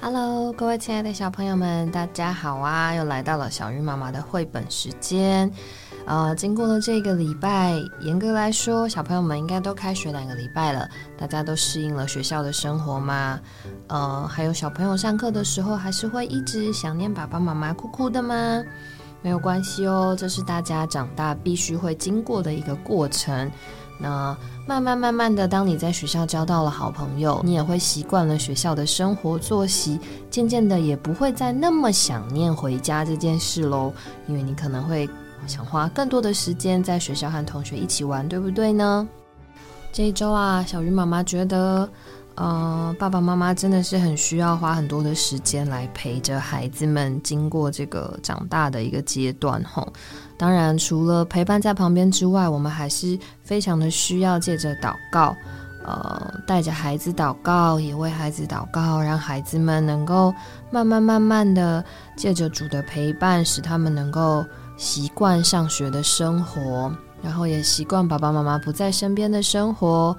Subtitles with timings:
[0.00, 2.94] Hello，各位亲爱的小朋友们，大家好啊！
[2.94, 5.50] 又来到了小鱼妈妈的绘本时间。
[6.04, 13.40] 呃，经过了这个礼拜，严格来说，小朋友们应该都开学两个礼拜了，大家都适应了学校的生活吗？
[13.88, 18.62] 呃，还有小朋友上课的时候，还是会一直想念爸爸妈妈、哭哭的吗？
[19.22, 23.50] 没有关系哦，这是大家长大必须会经过的一个过程。
[24.04, 24.36] 那
[24.66, 29.98] 慢慢慢慢的，当你在学校交到了好朋友，你也会习惯了学校的生活作息，
[30.30, 33.92] 渐渐的也不会再那么想念回家这件事喽。
[34.28, 35.08] 因为你可能会
[35.46, 39.08] 想花更多的时间在学校和同学一起玩，对不对呢？
[39.90, 41.88] 这一周啊，小鱼妈妈觉得。
[42.36, 49.86] 呃，爸爸妈妈真的是很需要花很多的时间来陪着孩子们经过这个长大的一个阶段吼。
[50.44, 55.34] 当然，除了陪伴在旁边之外，我们还是非常的需要借着祷告，
[55.82, 60.34] 呃，带着孩子祷告，也为孩子祷告，让孩子们能够
[60.70, 61.82] 慢慢慢慢的
[62.14, 64.44] 借着主的陪伴，使他们能够
[64.76, 70.14] 习惯上学的生活，然后也习惯爸爸妈妈不在身边的生活。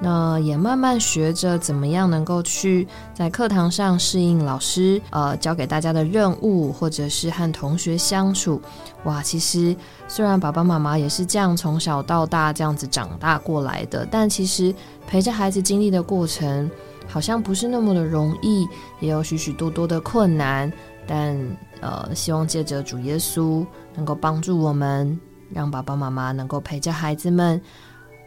[0.00, 8.62] 那也慢慢学着怎么样能够去在课堂上适应老师呃教给大家的任务，或者是和同学相处。
[9.04, 9.74] 哇，其实
[10.06, 14.72] 虽然爸爸妈妈也是这样从小到大这样子长大过来的，但其实
[15.06, 16.70] 陪着孩子经历的过程
[17.08, 18.68] 好像不是那么的容易，
[19.00, 20.72] 也有许许多多的困难。
[21.08, 21.36] 但
[21.80, 25.18] 呃，希望借着主耶稣能够帮助我们，
[25.50, 27.60] 让爸爸妈妈能够陪着孩子们，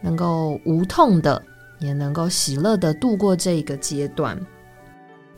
[0.00, 1.42] 能够无痛的。
[1.78, 4.38] 也能够喜乐的度过这一个阶段。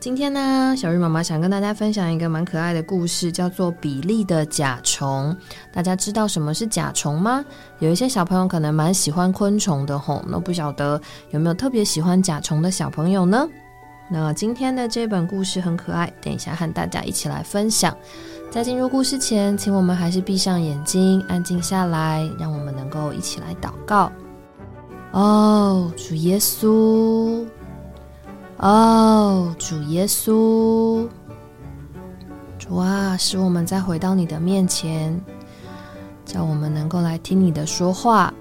[0.01, 5.37] 今天呢，小鱼妈妈想跟大家分享一个蛮可爱的故事，叫做《比利的甲虫》。
[5.73, 7.45] 大家知道什么是甲虫吗？
[7.81, 13.49] 有一些小朋友可能蛮喜欢昆虫的吼，那不晓得有没有特别喜欢甲虫的小朋友呢？
[14.09, 17.95] 那今天的这本故事很可爱，等一下和大家一起来分享。
[18.53, 24.13] 在进入故事前，请我们还是闭上眼睛，安静下来，让我们能够一起来祷告。
[25.19, 27.45] 哦，主耶稣！
[28.59, 31.09] 哦，主耶稣！
[32.57, 35.21] 主啊，使我们再回到你的面前，
[36.25, 38.33] 叫我们能够来听你的说话。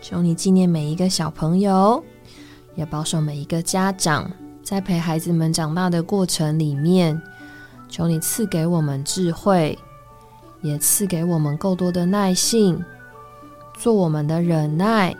[0.00, 2.02] 求你纪念每一个小朋友，
[2.74, 4.28] 也保守每一个家长，
[4.64, 7.22] 在陪孩子们长大的过程里面，
[7.88, 9.78] 求你赐给我们智慧，
[10.62, 12.84] 也赐给我们够多的耐性。
[13.82, 15.12] 做我们的忍耐，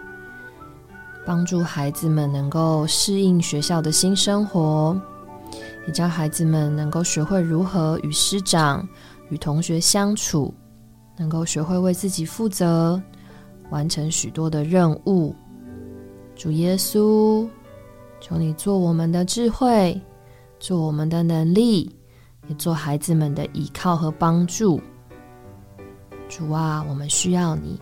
[1.26, 4.96] 帮助孩子们能够适应学校的新生活，
[5.84, 8.88] 也教孩子们能够学会如何与师长、
[9.30, 10.54] 与同学相处，
[11.16, 13.02] 能够学会为自己负责，
[13.70, 15.34] 完成许多的任务。
[16.36, 17.48] 主耶稣，
[18.20, 20.00] 求你做我们的智慧，
[20.60, 21.90] 做我们的能力，
[22.46, 24.80] 也做孩子们的依靠和帮助。
[26.28, 27.76] 主啊，我们需要你。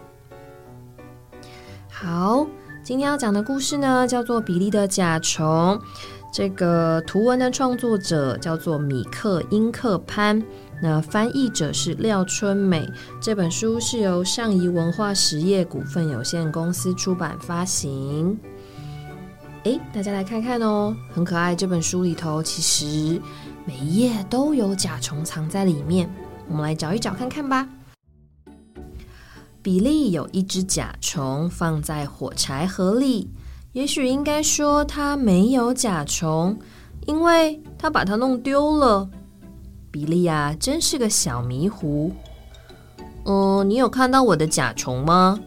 [2.03, 2.47] 好，
[2.83, 5.47] 今天要讲的故事呢，叫做《比利的甲虫》。
[6.33, 10.43] 这个图文的创作者叫做米克英克潘，
[10.83, 12.89] 那翻译者是廖春美。
[13.21, 18.34] 这本书是由上仪文化实业股份有限公司出版发行。
[19.65, 21.55] 诶，大家来看看哦，很可爱。
[21.55, 23.21] 这本书里头其实
[23.66, 26.09] 每一页都有甲虫藏在里面，
[26.49, 27.69] 我们来找一找看看吧。
[29.62, 33.28] 比利有一只甲虫放在火柴盒里，
[33.72, 36.59] 也许应该说他没有甲虫，
[37.06, 39.09] 因为他把它弄丢了。
[39.91, 42.10] 比利呀，真是个小迷糊。
[43.26, 45.38] 嗯，你有看到我的甲虫吗？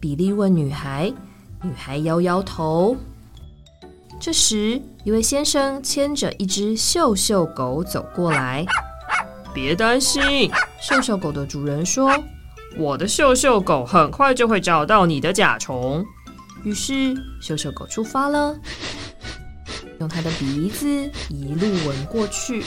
[0.00, 1.12] 比利问女孩。
[1.62, 2.96] 女孩摇摇头。
[4.18, 8.66] 这时，一位先生牵着一只秀秀狗走过来。
[9.54, 10.50] 别担心，
[10.80, 12.10] 秀秀狗的主人说。
[12.76, 16.04] 我的秀秀狗很快就会找到你的甲虫。
[16.64, 18.56] 于是，秀秀狗出发了，
[20.00, 20.86] 用它的鼻子
[21.28, 22.64] 一路闻过去。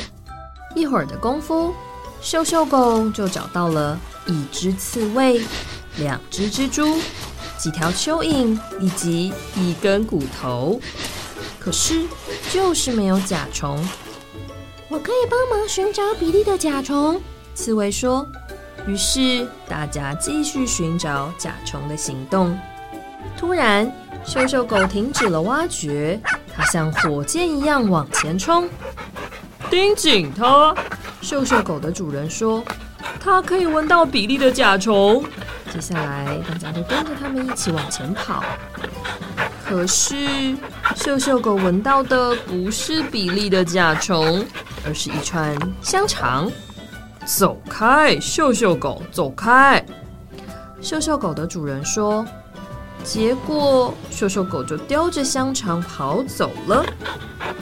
[0.76, 1.74] 一会儿的功夫，
[2.22, 5.42] 秀秀狗就找到了一只刺猬、
[5.98, 6.98] 两只蜘蛛、
[7.58, 10.80] 几条蚯蚓以及一根骨头。
[11.60, 12.06] 可是，
[12.52, 13.84] 就是没有甲虫。
[14.90, 17.20] 我可以帮忙寻找比利的甲虫。
[17.56, 18.28] 刺猬说。
[18.88, 22.58] 于是大家继续寻找甲虫的行动。
[23.38, 23.92] 突然，
[24.24, 26.20] 秀秀狗停止了挖掘，
[26.56, 28.70] 它像火箭一样往前冲。
[29.70, 30.76] 盯紧它！
[31.22, 32.64] 秀秀狗的主人说
[33.20, 35.24] ：“它可以闻到比利的甲虫。”
[35.74, 38.44] 接下来，大家就跟着他们一起往前跑。
[39.68, 40.56] 可是
[40.96, 44.46] 秀秀狗闻到的不是比利的甲虫，
[44.86, 46.50] 而是一串香肠。
[47.26, 49.84] 走开，秀秀狗，走开！
[50.80, 52.26] 秀秀狗的主人说。
[53.04, 56.84] 结果秀秀狗就叼着香肠跑走了。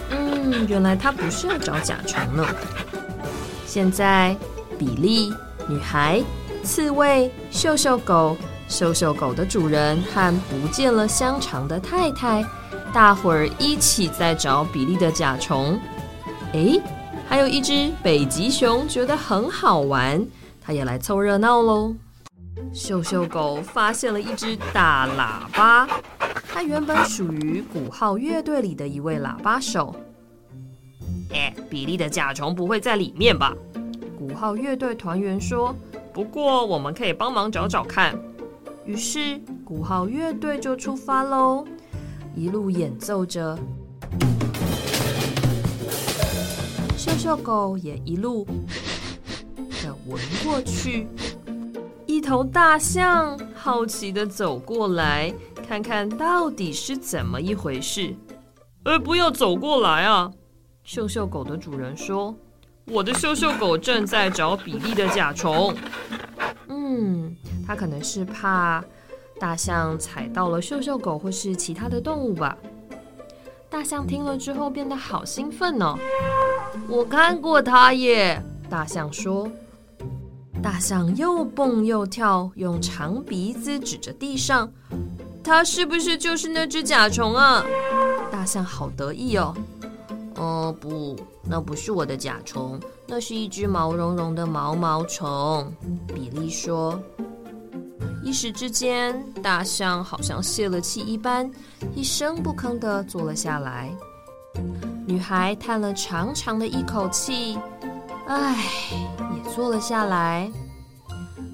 [0.10, 2.46] 嗯，原来它不是要找甲虫呢。
[3.66, 4.38] 现在，
[4.80, 5.34] 比利、
[5.68, 6.24] 女孩、
[6.64, 8.38] 刺猬、秀秀狗、
[8.70, 12.46] 秀秀狗的主人和不见了香肠的太太，
[12.94, 15.78] 大伙儿一起在找比利的甲虫。
[16.54, 16.80] 哎，
[17.34, 20.24] 还有一只北极熊觉得很好玩，
[20.62, 21.96] 它也来凑热闹喽。
[22.72, 25.88] 秀秀狗发现了一只大喇叭，
[26.48, 29.96] 它原本属于鼓号乐队里的一位喇叭手。
[31.32, 33.52] 哎，比利的甲虫不会在里面吧？
[34.16, 35.76] 鼓号乐队团员说。
[36.14, 38.16] 不过我们可以帮忙找找看。
[38.86, 41.66] 于是鼓号乐队就出发喽，
[42.36, 43.58] 一路演奏着。
[47.24, 48.46] 秀秀狗也一路
[49.82, 51.08] 的闻过去。
[52.06, 55.34] 一头大象好奇的走过来，
[55.66, 58.14] 看看到底是怎么一回事。
[58.84, 60.30] 呃，不要走过来啊！
[60.84, 62.36] 秀秀狗的主人说
[62.92, 65.74] ：“我的秀秀狗正在找比利的甲虫。”
[66.68, 67.34] 嗯，
[67.66, 68.84] 它可能是怕
[69.40, 72.58] 大象踩到了秀秀狗或是其他的动物吧。
[73.70, 75.98] 大象听了之后变得好兴奋哦！
[76.88, 79.50] 我看过它耶，大象说。
[80.62, 84.72] 大象又蹦又跳，用长鼻子指着地上，
[85.44, 87.66] 它是不是就是那只甲虫啊？
[88.32, 89.54] 大象好得意哦。
[90.36, 95.72] 哦不，那不是我的甲虫，那是一只毛茸茸的毛毛虫。
[96.08, 96.98] 比利说。
[98.24, 101.52] 一时之间，大象好像泄了气一般，
[101.94, 103.94] 一声不吭地坐了下来。
[105.06, 107.58] 女孩叹了长长的一口气。
[108.28, 108.56] 唉，
[109.36, 110.50] 也坐了下来。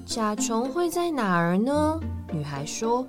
[0.06, 2.00] 甲虫会在哪儿呢？
[2.32, 3.06] 女孩说：“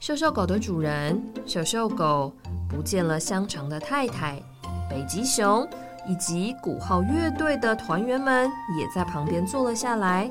[0.00, 2.32] 瘦瘦狗的主人，瘦瘦狗
[2.68, 4.42] 不见了香肠的太太，
[4.88, 5.66] 北极熊
[6.06, 10.30] 以及鼓号乐队的团员们也在旁边坐了下来。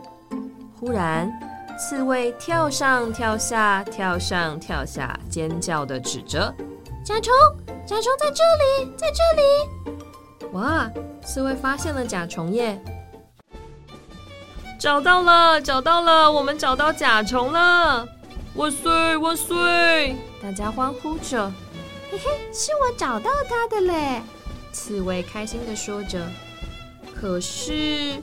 [0.80, 1.32] 忽然，
[1.78, 6.54] 刺猬跳上跳下，跳上跳下，尖叫的指着：
[7.04, 7.34] 甲虫，
[7.86, 10.50] 甲虫在这里，在这里！
[10.54, 10.90] 哇！”
[11.26, 12.82] 刺猬发现了甲虫耶！
[14.80, 18.08] 找到了，找到了，我们找到甲虫了！
[18.56, 20.16] 万岁，万岁！
[20.42, 21.52] 大家欢呼着。
[22.10, 24.22] 嘿嘿，是我找到它的嘞！
[24.72, 26.26] 刺猬开心的说着。
[27.14, 28.22] 可是，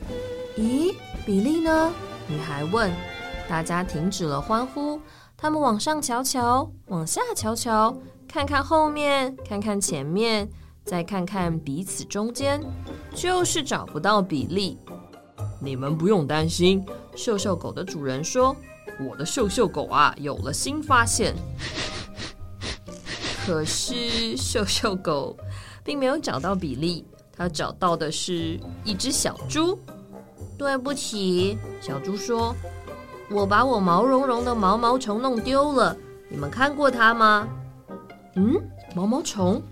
[0.56, 0.94] 咦，
[1.26, 1.92] 比利呢？
[2.26, 2.90] 女孩问。
[3.48, 5.00] 大家停止了欢呼，
[5.36, 7.96] 他们往上瞧瞧，往下瞧瞧，
[8.30, 10.48] 看看后面，看看前面。
[10.82, 12.60] 再看看彼此中间，
[13.14, 14.78] 就是找不到比利。
[15.60, 16.84] 你们不用担心，
[17.14, 18.56] 秀秀狗的主人说
[18.98, 21.34] ：“我的秀秀狗啊，有了新发现。”
[23.44, 25.36] 可是秀秀狗
[25.84, 27.04] 并没有找到比利，
[27.36, 29.78] 它找到的是一只小猪。
[30.56, 32.56] 对不起，小猪说
[33.30, 35.96] ：“我把我毛茸茸的毛毛虫弄丢了。
[36.28, 37.46] 你们看过它吗？”
[38.34, 38.60] 嗯，
[38.94, 39.62] 毛毛虫。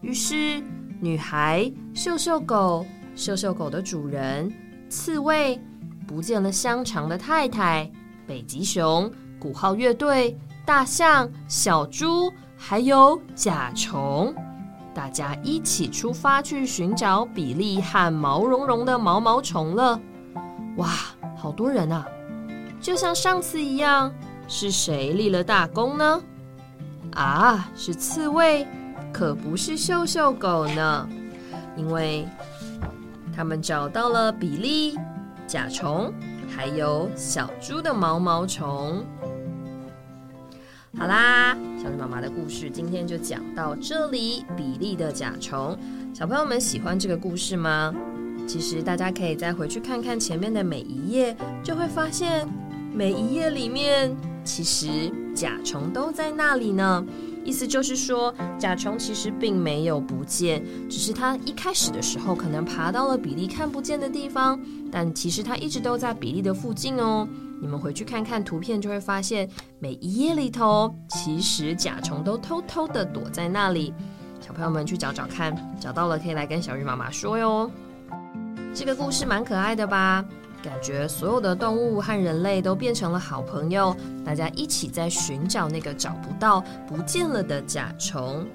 [0.00, 0.62] 于是，
[1.00, 4.52] 女孩、秀秀狗、秀秀狗的主人、
[4.88, 5.60] 刺猬、
[6.06, 7.90] 不见了香肠的太太、
[8.26, 14.34] 北极熊、鼓号乐队、大象、小猪，还有甲虫，
[14.94, 20.00] 大家一起出发去寻找比利和毛茸茸的毛毛虫了。
[20.76, 20.88] 哇，
[21.36, 22.06] 好多人啊！
[22.80, 24.10] 就像上次一样，
[24.48, 26.22] 是谁立了大功呢？
[27.12, 28.66] 啊，是刺猬。
[29.12, 31.08] 可不是秀秀狗呢，
[31.76, 32.26] 因为
[33.34, 34.96] 他们找到了比利、
[35.46, 36.12] 甲虫，
[36.48, 39.04] 还有小猪的毛毛虫。
[40.96, 44.44] 好啦，小猪妈妈的故事今天就讲到这里。
[44.56, 45.76] 比利的甲虫，
[46.14, 47.92] 小朋友们喜欢这个故事吗？
[48.46, 52.46] 其实大家可以再回去看看前面的每一页，就会发现
[52.92, 54.14] 每一页里面
[54.44, 57.02] 其实甲虫都在那里呢。
[57.46, 64.60] 意思就是说，甲虫其实并没有不见，只是它一开始的时候可能爬到了比利看不见的地方，
[64.92, 67.26] 但其实它一直都在比利的附近哦。
[67.58, 73.94] 你们回去看看图片，就会发现每一页里头，其实甲虫都偷偷的躲在那里。
[74.42, 77.70] 小朋友们去找找看，找到了可以来跟小鱼妈妈说哟。
[78.74, 80.22] 这个故事蛮可爱的吧？
[80.62, 88.46] 感觉所有的动物和人类都变成了好朋友，大家一起在寻找那个找不到、不见了的甲虫。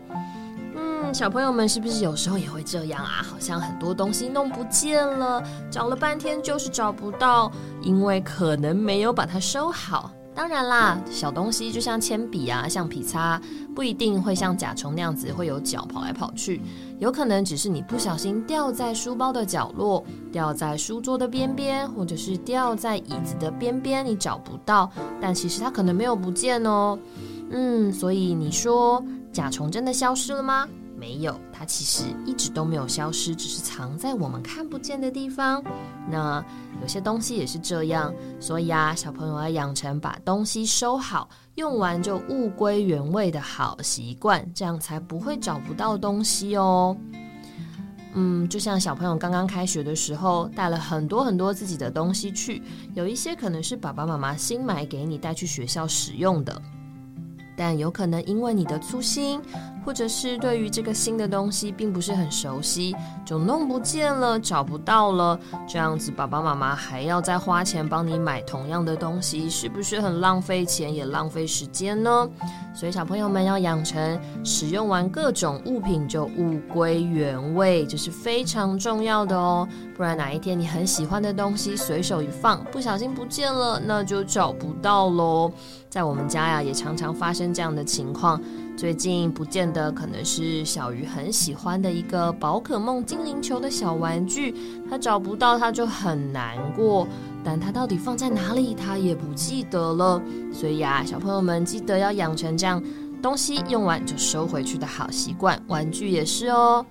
[0.77, 3.23] 嗯，小朋友们是不是有时候也会这样啊？
[3.23, 10.11] 好像很多东西弄不见了，找了半天就是找不到，因为可能没有把它收好。
[10.33, 13.41] 当然啦，小东西就像铅笔啊、橡皮擦，
[13.73, 16.61] 不一定会像甲虫那样子会有脚跑来跑去，
[16.97, 26.97] 有可能只是你不小心掉在书包的角落，掉在书桌的边边，或者是掉在椅子的边边，你找不到，但其实它可能没有不见哦。
[27.49, 30.67] 嗯，所以你说甲虫真的消失了吗？
[30.97, 35.63] 没有，它其实一直都没有消失，只是藏在我们看不见的地方。
[36.09, 36.43] 那
[36.81, 46.95] 有些东西也是这样，所以啊，小朋友要养成把东西收好，用完就物归原位的好习惯，这样才不会找不到东西哦。
[48.13, 56.61] 嗯，就像小朋友刚刚开学的时候，带了很多很多自己的东西去，有一些可能是爸爸妈妈新买给你带去学校使用的。
[57.57, 59.41] 但有可能因为你的粗心，
[59.85, 65.39] 或者是对于这个新的东西并不是很熟悉，就弄不见了，找不到了。
[65.67, 72.27] 这样子，爸爸妈妈还要再花钱帮你买同样的东西，是不是很浪费钱也浪费时间呢？
[72.73, 79.67] 所以小朋友们要养成使用完各种物品就物归原位，这是非常重要的哦。
[79.95, 85.51] 不然哪一天你很喜欢的东西随手一放，不小心不见了，那就找不到喽。
[85.89, 88.41] 在我们家呀，也常常发生这样的情况。
[88.77, 94.53] 最近不见得可能是小鱼很喜欢的一个宝可梦精灵球的小玩具，
[94.89, 97.07] 他找不到，他就很难过。
[97.43, 100.21] 但他到底放在哪里，他也不记得了。
[100.51, 102.83] 所以呀，小朋友们记得要养成这样
[103.21, 106.85] 东西用完就收回去的好习惯，玩具也是哦。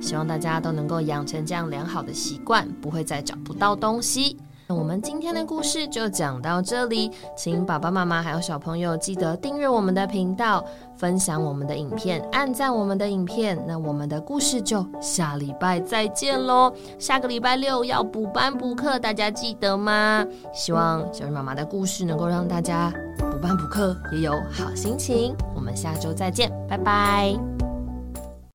[0.00, 4.36] 希望大家都能够养成这样良好的习惯，不会再找不到东西。
[4.68, 10.62] 那我们今天的故事就讲到这里，请爸爸妈妈还有小朋友记得订阅我们的频道，
[10.94, 13.58] 分享我们的影片，按赞我们的影片。
[13.66, 16.70] 那我们的故事就下礼拜再见喽！
[16.98, 20.22] 下个礼拜六要补班补课，大家记得吗？
[20.52, 25.34] 希望小鱼妈妈的故事能够让大家补班补课也有好心情。
[25.54, 27.57] 我们下周再见，拜拜。